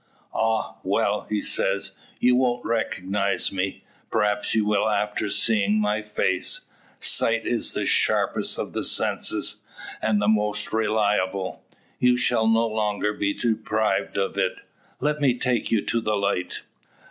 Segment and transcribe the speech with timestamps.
[0.33, 3.83] "Ah, well;" he says, "you won't recognise me?
[4.09, 6.61] Perhaps you will after seeing my face.
[6.99, 9.57] Sight is the sharpest of the senses,
[10.01, 11.63] and the most reliable.
[11.99, 14.61] You shall no longer be deprived of it.
[14.99, 16.61] Let me take you to the light."